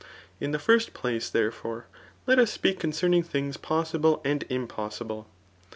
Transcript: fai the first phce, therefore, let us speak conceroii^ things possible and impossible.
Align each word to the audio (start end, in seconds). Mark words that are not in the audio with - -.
fai 0.39 0.47
the 0.51 0.57
first 0.57 0.95
phce, 0.95 1.31
therefore, 1.31 1.85
let 2.25 2.39
us 2.39 2.51
speak 2.51 2.79
conceroii^ 2.79 3.23
things 3.23 3.55
possible 3.55 4.19
and 4.25 4.45
impossible. 4.49 5.27